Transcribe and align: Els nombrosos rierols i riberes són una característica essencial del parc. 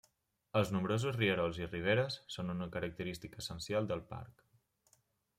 Els 0.59 0.69
nombrosos 0.75 1.17
rierols 1.17 1.59
i 1.61 1.67
riberes 1.67 2.17
són 2.35 2.49
una 2.53 2.67
característica 2.77 3.43
essencial 3.45 3.91
del 3.93 4.01
parc. 4.15 4.43